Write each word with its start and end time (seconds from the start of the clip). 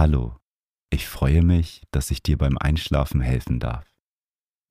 Hallo, 0.00 0.34
ich 0.88 1.06
freue 1.06 1.42
mich, 1.42 1.82
dass 1.90 2.10
ich 2.10 2.22
dir 2.22 2.38
beim 2.38 2.56
Einschlafen 2.56 3.20
helfen 3.20 3.60
darf. 3.60 3.84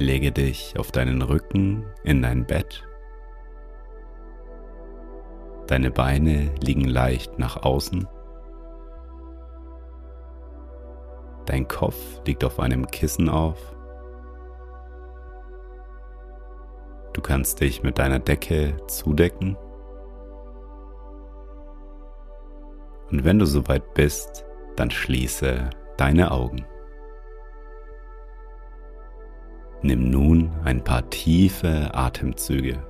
Lege 0.00 0.32
dich 0.32 0.78
auf 0.78 0.92
deinen 0.92 1.20
Rücken 1.20 1.84
in 2.04 2.22
dein 2.22 2.46
Bett. 2.46 2.88
Deine 5.66 5.90
Beine 5.90 6.54
liegen 6.62 6.84
leicht 6.84 7.38
nach 7.38 7.62
außen. 7.62 8.08
Dein 11.44 11.68
Kopf 11.68 11.98
liegt 12.24 12.44
auf 12.44 12.58
einem 12.60 12.86
Kissen 12.86 13.28
auf. 13.28 13.58
Du 17.12 17.20
kannst 17.20 17.60
dich 17.60 17.82
mit 17.82 17.98
deiner 17.98 18.20
Decke 18.20 18.78
zudecken. 18.86 19.58
Und 23.10 23.22
wenn 23.22 23.38
du 23.38 23.44
soweit 23.44 23.92
bist, 23.92 24.46
dann 24.76 24.90
schließe 24.90 25.68
deine 25.98 26.30
Augen. 26.30 26.64
Nimm 29.82 30.10
nun 30.10 30.50
ein 30.64 30.84
paar 30.84 31.08
tiefe 31.08 31.94
Atemzüge. 31.94 32.82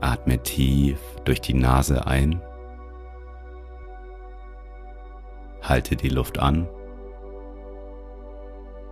Atme 0.00 0.38
tief 0.42 1.00
durch 1.24 1.40
die 1.40 1.54
Nase 1.54 2.06
ein. 2.06 2.42
Halte 5.62 5.96
die 5.96 6.10
Luft 6.10 6.38
an 6.38 6.68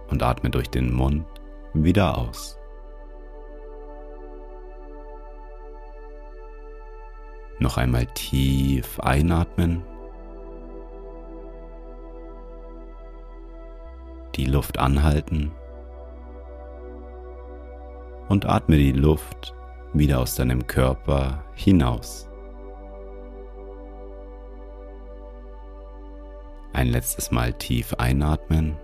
und 0.09 0.23
atme 0.23 0.51
durch 0.51 0.71
den 0.71 0.93
Mund 0.93 1.27
wieder 1.75 2.17
aus. 2.17 2.59
Noch 7.59 7.77
einmal 7.77 8.07
tief 8.07 8.99
einatmen. 9.01 9.83
Die 14.37 14.45
Luft 14.45 14.79
anhalten 14.79 15.51
und 18.29 18.47
atme 18.47 18.77
die 18.77 18.93
Luft 18.93 19.55
wieder 19.95 20.21
aus 20.21 20.35
deinem 20.35 20.67
Körper 20.67 21.43
hinaus. 21.55 22.29
Ein 26.75 26.89
letztes 26.89 27.31
Mal 27.31 27.55
tief 27.55 27.95
einatmen. 27.95 28.77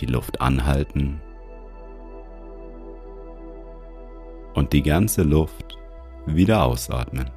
Die 0.00 0.06
Luft 0.06 0.40
anhalten. 0.40 1.20
Und 4.54 4.72
die 4.72 4.82
ganze 4.82 5.22
Luft 5.22 5.78
wieder 6.26 6.64
ausatmen. 6.64 7.30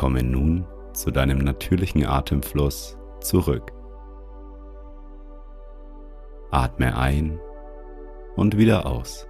Komme 0.00 0.22
nun 0.22 0.64
zu 0.94 1.10
deinem 1.10 1.36
natürlichen 1.36 2.06
Atemfluss 2.06 2.96
zurück. 3.20 3.70
Atme 6.50 6.96
ein 6.96 7.38
und 8.34 8.56
wieder 8.56 8.86
aus. 8.86 9.28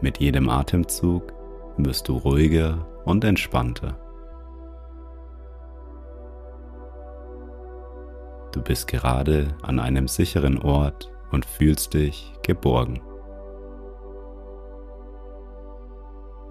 Mit 0.00 0.20
jedem 0.20 0.48
Atemzug 0.48 1.34
wirst 1.76 2.08
du 2.08 2.16
ruhiger 2.16 2.88
und 3.04 3.24
entspannter. 3.24 3.98
Du 8.52 8.62
bist 8.62 8.88
gerade 8.88 9.48
an 9.60 9.80
einem 9.80 10.08
sicheren 10.08 10.56
Ort 10.56 11.12
und 11.30 11.44
fühlst 11.44 11.92
dich 11.92 12.32
geborgen. 12.42 13.02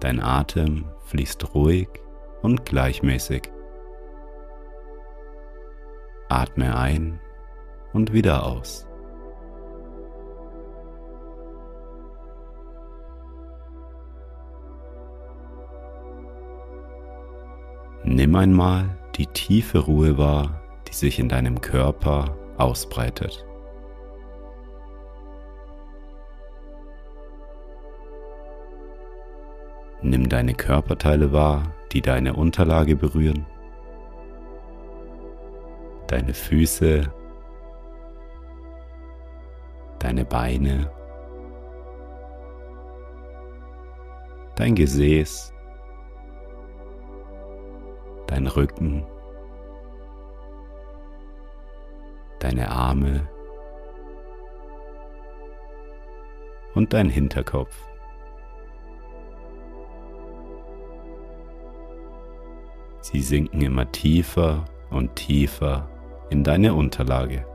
Dein 0.00 0.20
Atem 0.20 0.86
fließt 1.04 1.54
ruhig 1.54 1.88
und 2.40 2.64
gleichmäßig. 2.64 3.42
Atme 6.30 6.76
ein 6.76 7.20
und 7.92 8.12
wieder 8.12 8.46
aus. 8.46 8.86
Nimm 18.04 18.34
einmal 18.34 18.96
die 19.16 19.26
tiefe 19.26 19.80
Ruhe 19.80 20.16
wahr, 20.16 20.62
die 20.88 20.94
sich 20.94 21.18
in 21.18 21.28
deinem 21.28 21.60
Körper 21.60 22.36
ausbreitet. 22.56 23.44
Nimm 30.10 30.28
deine 30.28 30.54
Körperteile 30.54 31.32
wahr, 31.32 31.72
die 31.92 32.00
deine 32.00 32.34
Unterlage 32.34 32.96
berühren. 32.96 33.46
Deine 36.08 36.34
Füße, 36.34 37.02
deine 40.00 40.24
Beine, 40.24 40.90
dein 44.56 44.74
Gesäß, 44.74 45.54
dein 48.26 48.48
Rücken, 48.48 49.06
deine 52.40 52.68
Arme. 52.68 53.28
Und 56.74 56.92
dein 56.92 57.10
Hinterkopf. 57.10 57.89
Sie 63.00 63.20
sinken 63.20 63.62
immer 63.62 63.90
tiefer 63.90 64.64
und 64.90 65.16
tiefer 65.16 65.88
in 66.30 66.44
deine 66.44 66.74
Unterlage. 66.74 67.46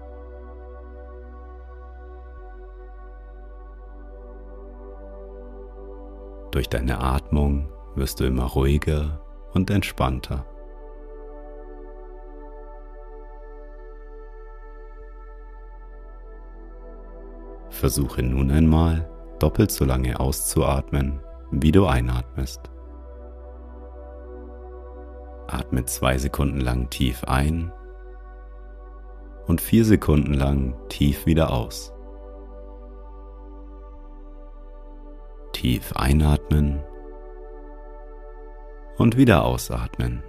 Durch 6.51 6.69
deine 6.69 6.99
Atmung 6.99 7.69
wirst 7.95 8.19
du 8.19 8.25
immer 8.25 8.45
ruhiger 8.45 9.19
und 9.53 9.69
entspannter. 9.69 10.45
Versuche 17.69 18.23
nun 18.23 18.51
einmal 18.51 19.09
doppelt 19.39 19.69
so 19.69 19.83
lange 19.83 20.17
auszuatmen, 20.17 21.19
wie 21.51 21.73
du 21.73 21.85
einatmest. 21.85 22.71
Atme 25.55 25.85
zwei 25.85 26.17
Sekunden 26.17 26.59
lang 26.59 26.89
tief 26.89 27.23
ein 27.23 27.71
und 29.47 29.61
vier 29.61 29.85
Sekunden 29.85 30.33
lang 30.33 30.75
tief 30.89 31.25
wieder 31.25 31.53
aus. 31.53 31.93
Tief 35.53 35.93
einatmen 35.95 36.83
und 38.97 39.15
wieder 39.15 39.45
ausatmen. 39.45 40.23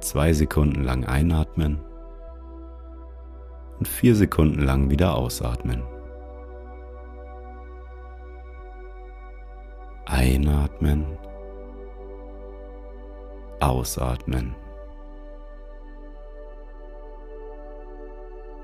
Zwei 0.00 0.34
Sekunden 0.34 0.84
lang 0.84 1.06
einatmen 1.06 1.80
und 3.78 3.88
vier 3.88 4.14
Sekunden 4.14 4.60
lang 4.60 4.90
wieder 4.90 5.14
ausatmen. 5.14 5.93
Einatmen, 10.06 11.18
ausatmen. 13.60 14.54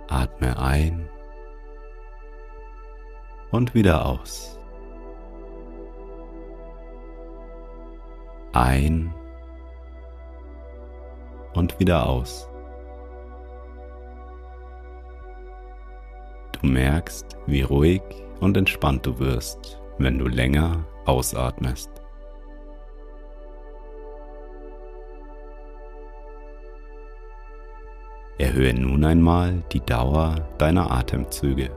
Atme 0.09 0.59
ein 0.59 1.09
und 3.53 3.75
wieder 3.75 4.05
aus. 4.05 4.59
Ein 8.53 9.15
und 11.55 11.79
wieder 11.79 12.07
aus. 12.07 12.49
Du 16.61 16.67
merkst, 16.67 17.39
wie 17.47 17.63
ruhig 17.63 18.03
und 18.41 18.57
entspannt 18.57 19.07
du 19.07 19.19
wirst, 19.19 19.81
wenn 19.99 20.19
du 20.19 20.27
länger 20.27 20.85
ausatmest. 21.11 21.91
Erhöhe 28.39 28.73
nun 28.73 29.05
einmal 29.05 29.63
die 29.73 29.81
Dauer 29.81 30.49
deiner 30.57 30.91
Atemzüge. 30.91 31.71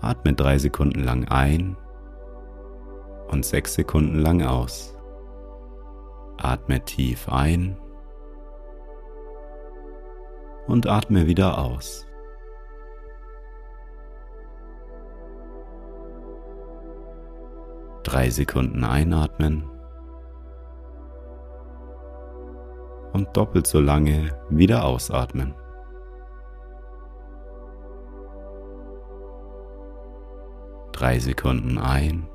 Atme 0.00 0.32
drei 0.32 0.58
Sekunden 0.58 1.04
lang 1.04 1.28
ein 1.28 1.76
und 3.30 3.44
sechs 3.44 3.74
Sekunden 3.74 4.18
lang 4.18 4.42
aus. 4.42 4.96
Atme 6.38 6.84
tief 6.84 7.28
ein 7.28 7.76
und 10.66 10.88
atme 10.88 11.28
wieder 11.28 11.58
aus. 11.58 12.06
Drei 18.02 18.30
Sekunden 18.30 18.82
einatmen 18.84 19.70
und 23.12 23.36
doppelt 23.36 23.66
so 23.66 23.80
lange 23.80 24.36
wieder 24.50 24.84
ausatmen. 24.84 25.54
Drei 30.92 31.18
Sekunden 31.18 31.78
ein, 31.78 32.28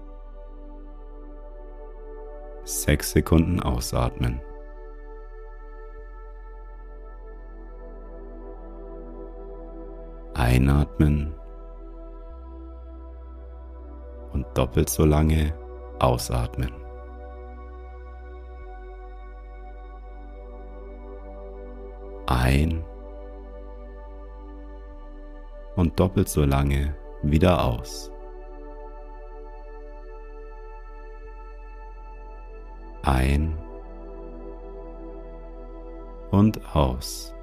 sechs 2.64 3.12
Sekunden 3.12 3.62
ausatmen. 3.62 4.42
Einatmen 10.34 11.37
und 14.38 14.46
doppelt 14.56 14.88
so 14.88 15.04
lange 15.04 15.52
ausatmen. 15.98 16.72
Ein 22.28 22.84
und 25.76 26.00
doppelt 26.00 26.30
so 26.30 26.44
lange 26.44 26.96
wieder 27.24 27.64
aus. 27.66 28.12
Ein 33.02 33.58
und 36.30 36.76
aus. 36.76 37.34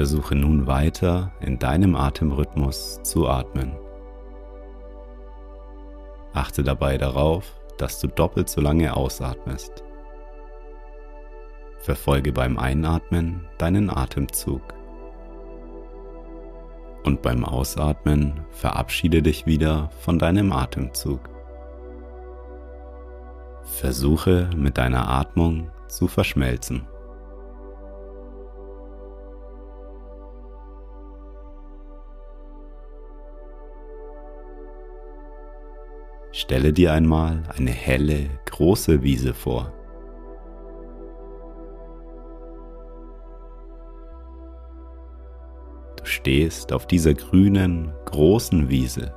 Versuche 0.00 0.34
nun 0.34 0.66
weiter 0.66 1.30
in 1.40 1.58
deinem 1.58 1.94
Atemrhythmus 1.94 3.02
zu 3.02 3.28
atmen. 3.28 3.76
Achte 6.32 6.62
dabei 6.62 6.96
darauf, 6.96 7.60
dass 7.76 8.00
du 8.00 8.06
doppelt 8.06 8.48
so 8.48 8.62
lange 8.62 8.96
ausatmest. 8.96 9.84
Verfolge 11.80 12.32
beim 12.32 12.58
Einatmen 12.58 13.46
deinen 13.58 13.90
Atemzug. 13.90 14.62
Und 17.04 17.20
beim 17.20 17.44
Ausatmen 17.44 18.40
verabschiede 18.52 19.20
dich 19.20 19.44
wieder 19.44 19.90
von 20.00 20.18
deinem 20.18 20.50
Atemzug. 20.50 21.28
Versuche 23.64 24.48
mit 24.56 24.78
deiner 24.78 25.10
Atmung 25.10 25.70
zu 25.88 26.08
verschmelzen. 26.08 26.86
Stelle 36.32 36.72
dir 36.72 36.92
einmal 36.92 37.42
eine 37.56 37.72
helle, 37.72 38.30
große 38.46 39.02
Wiese 39.02 39.34
vor. 39.34 39.72
Du 45.96 46.04
stehst 46.04 46.72
auf 46.72 46.86
dieser 46.86 47.14
grünen, 47.14 47.92
großen 48.04 48.68
Wiese. 48.68 49.12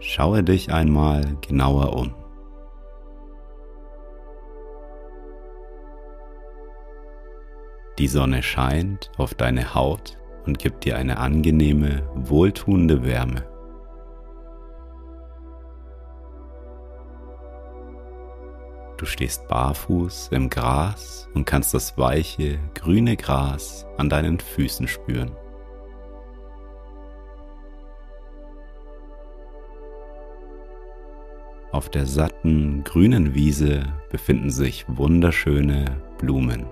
Schaue 0.00 0.42
dich 0.42 0.72
einmal 0.72 1.36
genauer 1.40 1.92
um. 1.92 2.14
Die 7.98 8.08
Sonne 8.08 8.42
scheint 8.42 9.12
auf 9.18 9.34
deine 9.34 9.74
Haut 9.74 10.19
und 10.46 10.58
gibt 10.58 10.84
dir 10.84 10.96
eine 10.96 11.18
angenehme, 11.18 12.02
wohltuende 12.14 13.04
Wärme. 13.04 13.44
Du 18.96 19.06
stehst 19.06 19.48
barfuß 19.48 20.28
im 20.32 20.50
Gras 20.50 21.26
und 21.32 21.46
kannst 21.46 21.72
das 21.72 21.96
weiche, 21.96 22.58
grüne 22.74 23.16
Gras 23.16 23.86
an 23.96 24.10
deinen 24.10 24.38
Füßen 24.38 24.86
spüren. 24.86 25.30
Auf 31.72 31.88
der 31.88 32.04
satten, 32.04 32.84
grünen 32.84 33.34
Wiese 33.34 33.84
befinden 34.10 34.50
sich 34.50 34.84
wunderschöne 34.88 36.02
Blumen. 36.18 36.66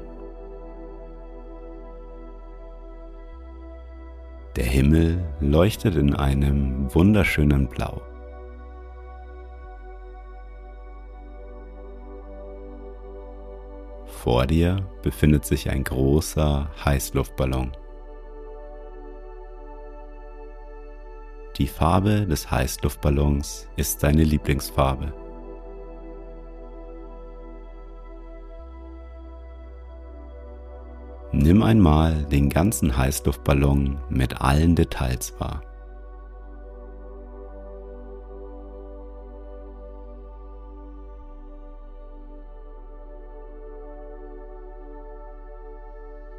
Der 4.58 4.66
Himmel 4.66 5.24
leuchtet 5.38 5.94
in 5.94 6.16
einem 6.16 6.92
wunderschönen 6.92 7.68
Blau. 7.68 8.02
Vor 14.06 14.48
dir 14.48 14.84
befindet 15.00 15.44
sich 15.44 15.70
ein 15.70 15.84
großer 15.84 16.68
Heißluftballon. 16.84 17.70
Die 21.56 21.68
Farbe 21.68 22.26
des 22.26 22.50
Heißluftballons 22.50 23.68
ist 23.76 24.02
deine 24.02 24.24
Lieblingsfarbe. 24.24 25.14
Nimm 31.32 31.62
einmal 31.62 32.24
den 32.24 32.48
ganzen 32.48 32.96
Heißluftballon 32.96 33.98
mit 34.08 34.40
allen 34.40 34.74
Details 34.74 35.34
wahr. 35.38 35.62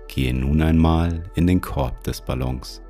Gehe 0.07 0.33
nun 0.33 0.59
einmal 0.61 1.23
in 1.35 1.45
den 1.45 1.61
Korb 1.61 2.03
des 2.03 2.19
Ballons. 2.21 2.81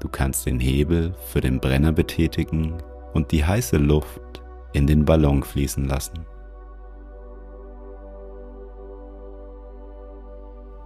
Du 0.00 0.08
kannst 0.08 0.46
den 0.46 0.58
Hebel 0.58 1.14
für 1.26 1.40
den 1.40 1.60
Brenner 1.60 1.92
betätigen 1.92 2.74
und 3.14 3.30
die 3.30 3.44
heiße 3.44 3.76
Luft 3.76 4.42
in 4.72 4.88
den 4.88 5.04
Ballon 5.04 5.44
fließen 5.44 5.86
lassen. 5.86 6.26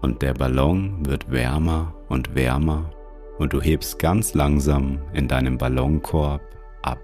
Und 0.04 0.20
der 0.20 0.34
Ballon 0.34 0.99
wird 1.06 1.30
wärmer 1.30 1.94
und 2.11 2.34
wärmer 2.34 2.90
und 3.38 3.54
du 3.54 3.62
hebst 3.62 3.99
ganz 3.99 4.34
langsam 4.34 5.00
in 5.14 5.28
deinem 5.28 5.56
Ballonkorb 5.56 6.42
ab. 6.82 6.99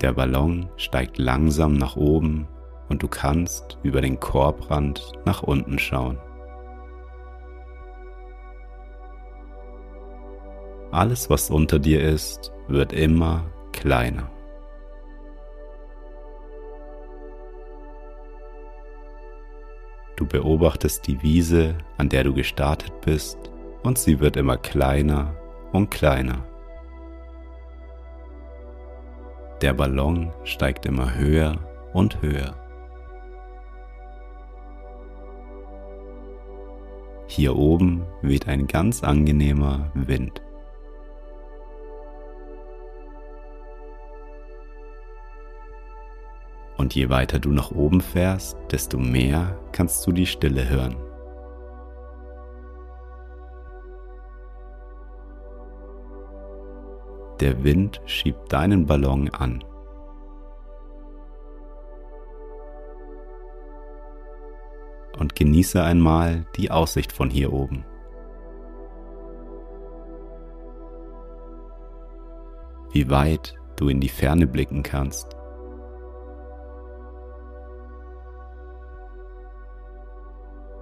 Der 0.00 0.12
Ballon 0.12 0.68
steigt 0.76 1.18
langsam 1.18 1.74
nach 1.74 1.96
oben 1.96 2.46
und 2.88 3.02
du 3.02 3.08
kannst 3.08 3.76
über 3.82 4.00
den 4.00 4.20
Korbrand 4.20 5.10
nach 5.24 5.42
unten 5.42 5.76
schauen. 5.80 6.16
Alles, 10.92 11.28
was 11.28 11.50
unter 11.50 11.80
dir 11.80 12.02
ist, 12.02 12.52
wird 12.68 12.92
immer 12.92 13.50
kleiner. 13.72 14.30
Du 20.16 20.26
beobachtest 20.26 21.06
die 21.06 21.22
Wiese, 21.22 21.76
an 21.98 22.08
der 22.08 22.24
du 22.24 22.32
gestartet 22.32 22.92
bist, 23.02 23.38
und 23.82 23.98
sie 23.98 24.18
wird 24.18 24.36
immer 24.36 24.56
kleiner 24.56 25.34
und 25.72 25.90
kleiner. 25.90 26.42
Der 29.60 29.74
Ballon 29.74 30.32
steigt 30.44 30.86
immer 30.86 31.14
höher 31.14 31.58
und 31.92 32.20
höher. 32.22 32.54
Hier 37.26 37.56
oben 37.56 38.02
weht 38.22 38.48
ein 38.48 38.66
ganz 38.66 39.02
angenehmer 39.02 39.90
Wind. 39.94 40.45
Und 46.76 46.94
je 46.94 47.08
weiter 47.08 47.38
du 47.38 47.50
nach 47.50 47.70
oben 47.70 48.00
fährst, 48.00 48.56
desto 48.70 48.98
mehr 48.98 49.58
kannst 49.72 50.06
du 50.06 50.12
die 50.12 50.26
Stille 50.26 50.68
hören. 50.68 50.96
Der 57.40 57.64
Wind 57.64 58.00
schiebt 58.06 58.52
deinen 58.52 58.86
Ballon 58.86 59.28
an. 59.30 59.62
Und 65.18 65.34
genieße 65.34 65.82
einmal 65.82 66.46
die 66.56 66.70
Aussicht 66.70 67.12
von 67.12 67.30
hier 67.30 67.52
oben. 67.52 67.84
Wie 72.92 73.10
weit 73.10 73.54
du 73.76 73.88
in 73.88 74.00
die 74.00 74.08
Ferne 74.08 74.46
blicken 74.46 74.82
kannst. 74.82 75.35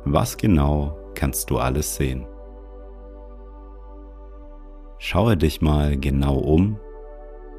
Was 0.07 0.37
genau 0.37 0.99
kannst 1.15 1.49
du 1.49 1.57
alles 1.57 1.97
sehen? 1.97 2.27
Schaue 4.99 5.37
dich 5.37 5.63
mal 5.63 5.97
genau 5.99 6.37
um 6.37 6.79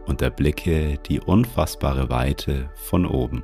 und 0.05 0.21
erblicke 0.21 0.99
die 0.99 1.19
unfassbare 1.19 2.09
Weite 2.09 2.69
von 2.75 3.07
oben. 3.07 3.43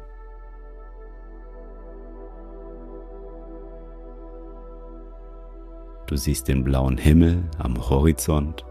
Du 6.06 6.16
siehst 6.16 6.48
den 6.48 6.64
blauen 6.64 6.98
Himmel 6.98 7.50
am 7.58 7.78
Horizont, 7.90 8.66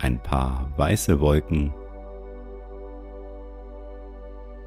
ein 0.00 0.22
paar 0.22 0.70
weiße 0.76 1.20
Wolken 1.20 1.72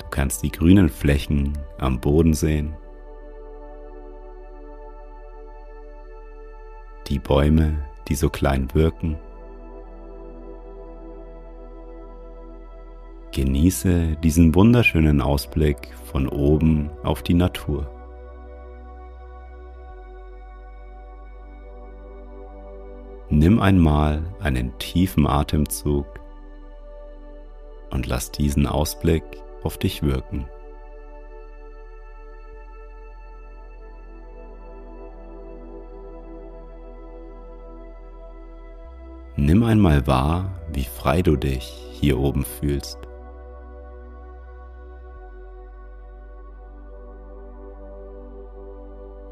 kannst 0.09 0.43
die 0.43 0.51
grünen 0.51 0.89
Flächen 0.89 1.57
am 1.77 1.99
Boden 1.99 2.33
sehen, 2.33 2.75
die 7.07 7.19
Bäume, 7.19 7.83
die 8.07 8.15
so 8.15 8.29
klein 8.29 8.67
wirken. 8.73 9.17
Genieße 13.31 14.17
diesen 14.23 14.55
wunderschönen 14.55 15.21
Ausblick 15.21 15.93
von 16.05 16.27
oben 16.27 16.89
auf 17.03 17.21
die 17.21 17.35
Natur. 17.35 17.89
Nimm 23.29 23.59
einmal 23.59 24.23
einen 24.39 24.75
tiefen 24.79 25.27
Atemzug 25.27 26.07
und 27.91 28.07
lass 28.07 28.31
diesen 28.31 28.65
Ausblick 28.65 29.23
auf 29.63 29.77
dich 29.77 30.03
wirken. 30.03 30.47
Nimm 39.35 39.63
einmal 39.63 40.05
wahr, 40.05 40.51
wie 40.73 40.83
frei 40.83 41.21
du 41.21 41.37
dich 41.37 41.63
hier 41.93 42.19
oben 42.19 42.43
fühlst. 42.43 42.99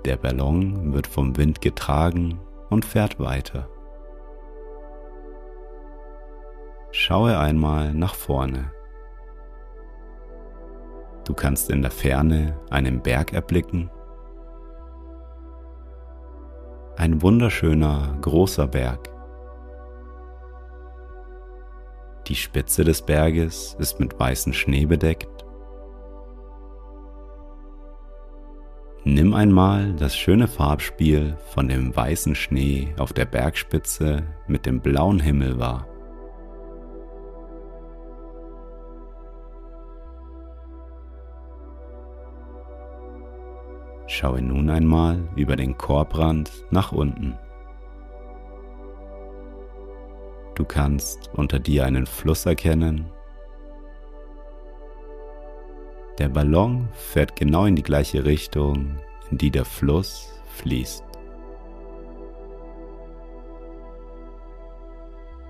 Der 0.05 0.15
Ballon 0.15 0.93
wird 0.93 1.05
vom 1.05 1.35
Wind 1.35 1.59
getragen 1.59 2.39
und 2.69 2.85
fährt 2.85 3.19
weiter. 3.19 3.67
Schaue 6.91 7.37
einmal 7.37 7.93
nach 7.93 8.15
vorne. 8.15 8.71
Du 11.27 11.33
kannst 11.33 11.69
in 11.69 11.81
der 11.81 11.91
Ferne 11.91 12.57
einen 12.69 13.01
Berg 13.01 13.33
erblicken. 13.33 13.91
Ein 16.95 17.21
wunderschöner 17.21 18.17
großer 18.21 18.65
Berg. 18.65 19.09
Die 22.27 22.35
Spitze 22.35 22.85
des 22.85 23.01
Berges 23.01 23.75
ist 23.77 23.99
mit 23.99 24.17
weißem 24.17 24.53
Schnee 24.53 24.85
bedeckt. 24.85 25.45
Nimm 29.03 29.33
einmal 29.33 29.95
das 29.95 30.15
schöne 30.15 30.47
Farbspiel 30.47 31.35
von 31.49 31.67
dem 31.67 31.93
weißen 31.93 32.35
Schnee 32.35 32.95
auf 32.97 33.11
der 33.11 33.25
Bergspitze 33.25 34.23
mit 34.47 34.65
dem 34.65 34.79
blauen 34.79 35.19
Himmel 35.19 35.59
wahr. 35.59 35.85
Schaue 44.07 44.41
nun 44.41 44.69
einmal 44.69 45.19
über 45.35 45.57
den 45.57 45.77
Korbrand 45.77 46.49
nach 46.71 46.93
unten. 46.93 47.37
Du 50.55 50.63
kannst 50.63 51.29
unter 51.33 51.59
dir 51.59 51.85
einen 51.85 52.05
Fluss 52.05 52.45
erkennen. 52.45 53.11
Der 56.17 56.29
Ballon 56.29 56.87
fährt 56.93 57.35
genau 57.35 57.65
in 57.65 57.75
die 57.75 57.83
gleiche 57.83 58.23
Richtung, 58.23 58.97
in 59.29 59.37
die 59.37 59.51
der 59.51 59.65
Fluss 59.65 60.31
fließt. 60.55 61.03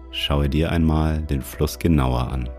Schaue 0.09 0.49
dir 0.49 0.71
einmal 0.71 1.21
den 1.21 1.43
Fluss 1.43 1.77
genauer 1.77 2.27
an. 2.31 2.49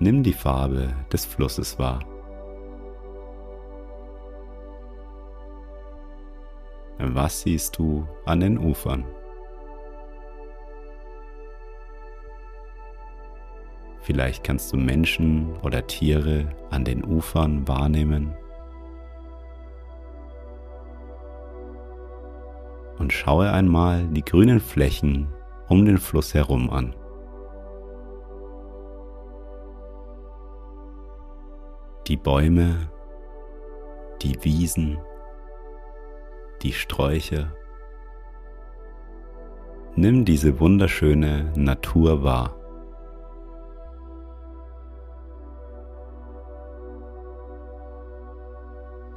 Nimm 0.00 0.22
die 0.22 0.32
Farbe 0.32 0.94
des 1.12 1.24
Flusses 1.24 1.76
wahr. 1.78 1.98
Was 6.98 7.40
siehst 7.42 7.78
du 7.78 8.06
an 8.24 8.38
den 8.38 8.58
Ufern? 8.58 9.04
Vielleicht 14.00 14.44
kannst 14.44 14.72
du 14.72 14.76
Menschen 14.76 15.56
oder 15.62 15.86
Tiere 15.86 16.48
an 16.70 16.84
den 16.84 17.04
Ufern 17.04 17.66
wahrnehmen. 17.66 18.34
Und 22.98 23.12
schaue 23.12 23.50
einmal 23.52 24.06
die 24.08 24.24
grünen 24.24 24.60
Flächen 24.60 25.32
um 25.68 25.84
den 25.84 25.98
Fluss 25.98 26.34
herum 26.34 26.70
an. 26.70 26.94
Die 32.08 32.16
Bäume, 32.16 32.88
die 34.22 34.42
Wiesen, 34.42 34.98
die 36.62 36.72
Sträucher. 36.72 37.52
Nimm 39.94 40.24
diese 40.24 40.58
wunderschöne 40.58 41.52
Natur 41.54 42.22
wahr. 42.22 42.54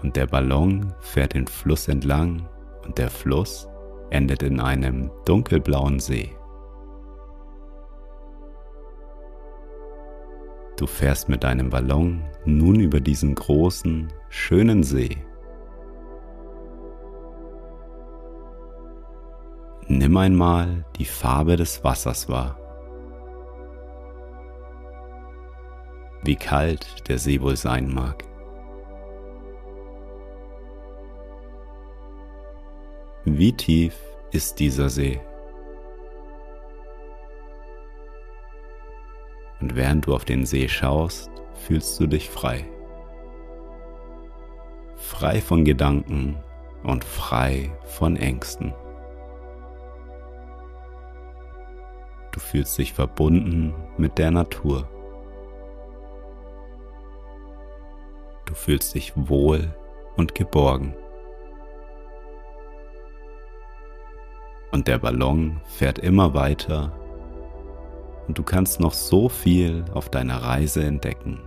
Und 0.04 0.18
der 0.18 0.28
Ballon 0.28 0.94
fährt 1.00 1.34
den 1.34 1.48
Fluss 1.48 1.88
entlang 1.88 2.50
und 2.84 2.98
der 2.98 3.10
Fluss 3.10 3.70
endet 4.10 4.44
in 4.44 4.60
einem 4.60 5.12
dunkelblauen 5.24 6.00
See. 6.00 6.36
Du 10.82 10.88
fährst 10.88 11.30
mit 11.30 11.44
deinem 11.44 11.70
Ballon 11.70 12.24
nun 12.44 12.80
über 12.80 13.00
diesen 13.00 13.36
großen, 13.36 14.12
schönen 14.30 14.82
See. 14.82 15.16
Nimm 19.88 20.18
einmal 20.18 20.84
die 20.98 21.06
Farbe 21.06 21.56
des 21.56 21.84
Wassers 21.84 22.30
wahr. 22.30 22.58
Wie 26.24 26.36
kalt 26.36 27.08
der 27.08 27.20
See 27.20 27.40
wohl 27.42 27.58
sein 27.58 27.94
mag. 27.94 28.24
Wie 33.26 33.54
tief 33.54 33.94
ist 34.32 34.60
dieser 34.60 34.90
See? 34.90 35.22
Und 39.62 39.76
während 39.76 40.08
du 40.08 40.16
auf 40.16 40.26
den 40.26 40.46
See 40.46 40.68
schaust, 40.68 41.30
fühlst 41.54 42.00
du 42.00 42.08
dich 42.08 42.30
frei. 42.30 42.66
Frei 44.96 45.40
von 45.40 45.64
Gedanken 45.64 46.38
und 46.84 47.04
frei 47.04 47.72
von 47.86 48.18
Ängsten. 48.18 48.74
Du 52.32 52.40
fühlst 52.40 52.78
dich 52.78 52.94
verbunden 52.94 53.74
mit 53.98 54.18
der 54.18 54.32
Natur. 54.32 54.90
Du 58.46 58.54
fühlst 58.56 58.96
dich 58.96 59.14
wohl 59.16 59.74
und 60.16 60.34
geborgen. 60.34 60.96
Und 64.72 64.88
der 64.88 64.98
Ballon 64.98 65.60
fährt 65.66 66.00
immer 66.00 66.34
weiter 66.34 67.01
und 68.32 68.38
du 68.38 68.44
kannst 68.44 68.80
noch 68.80 68.94
so 68.94 69.28
viel 69.28 69.84
auf 69.94 70.08
deiner 70.08 70.42
Reise 70.42 70.86
entdecken. 70.86 71.42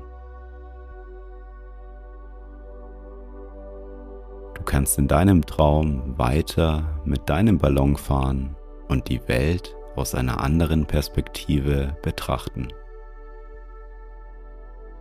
Du 4.52 4.62
kannst 4.66 4.98
in 4.98 5.08
deinem 5.08 5.46
Traum 5.46 6.18
weiter 6.18 7.00
mit 7.06 7.30
deinem 7.30 7.56
Ballon 7.56 7.96
fahren 7.96 8.54
und 8.88 9.08
die 9.08 9.26
Welt 9.28 9.74
aus 9.96 10.14
einer 10.14 10.42
anderen 10.42 10.84
Perspektive 10.84 11.96
betrachten. 12.02 12.68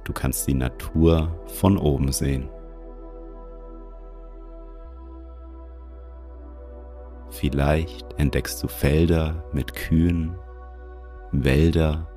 Du 0.05 0.13
kannst 0.13 0.47
die 0.47 0.53
Natur 0.53 1.37
von 1.47 1.77
oben 1.77 2.13
sehen. 2.13 2.47
Vielleicht 7.29 8.05
entdeckst 8.17 8.63
du 8.63 8.69
Felder 8.69 9.43
mit 9.51 9.73
Kühen, 9.73 10.37
Wälder 11.33 12.07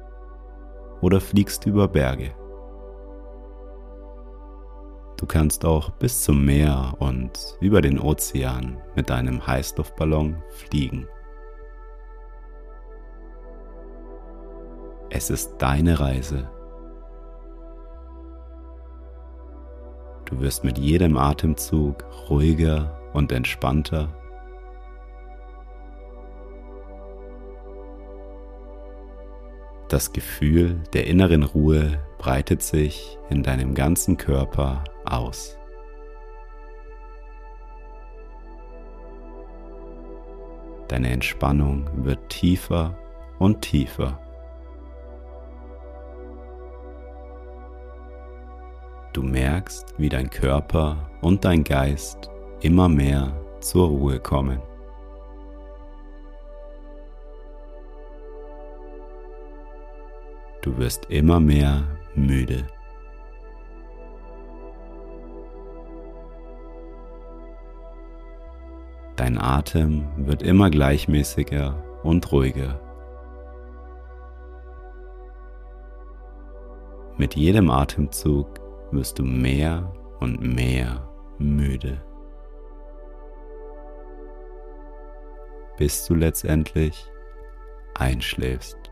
oder 1.00 1.20
fliegst 1.20 1.66
über 1.66 1.88
Berge. 1.88 2.34
Du 5.16 5.24
kannst 5.24 5.64
auch 5.64 5.90
bis 5.90 6.22
zum 6.22 6.44
Meer 6.44 6.94
und 6.98 7.56
über 7.60 7.80
den 7.80 7.98
Ozean 7.98 8.78
mit 8.94 9.08
deinem 9.08 9.46
Heißluftballon 9.46 10.42
fliegen. 10.50 11.08
Es 15.08 15.30
ist 15.30 15.56
deine 15.58 15.98
Reise. 15.98 16.50
Du 20.26 20.40
wirst 20.40 20.64
mit 20.64 20.76
jedem 20.76 21.16
Atemzug 21.16 22.04
ruhiger 22.28 23.00
und 23.14 23.32
entspannter. 23.32 24.08
Das 29.88 30.12
Gefühl 30.12 30.80
der 30.94 31.06
inneren 31.06 31.44
Ruhe 31.44 32.02
breitet 32.18 32.60
sich 32.60 33.18
in 33.30 33.44
deinem 33.44 33.74
ganzen 33.74 34.16
Körper 34.16 34.82
aus. 35.04 35.56
Deine 40.88 41.10
Entspannung 41.10 41.88
wird 42.04 42.28
tiefer 42.28 42.98
und 43.38 43.60
tiefer. 43.60 44.20
Du 49.12 49.22
merkst, 49.22 49.94
wie 49.98 50.08
dein 50.08 50.30
Körper 50.30 51.10
und 51.20 51.44
dein 51.44 51.62
Geist 51.62 52.28
immer 52.60 52.88
mehr 52.88 53.32
zur 53.60 53.88
Ruhe 53.88 54.18
kommen. 54.18 54.60
Du 60.66 60.76
wirst 60.78 61.04
immer 61.10 61.38
mehr 61.38 61.84
müde. 62.16 62.66
Dein 69.14 69.38
Atem 69.38 70.08
wird 70.16 70.42
immer 70.42 70.68
gleichmäßiger 70.68 72.00
und 72.02 72.32
ruhiger. 72.32 72.80
Mit 77.16 77.36
jedem 77.36 77.70
Atemzug 77.70 78.48
wirst 78.90 79.20
du 79.20 79.22
mehr 79.22 79.92
und 80.18 80.40
mehr 80.40 81.08
müde, 81.38 82.02
bis 85.78 86.04
du 86.06 86.14
letztendlich 86.14 87.08
einschläfst. 87.94 88.85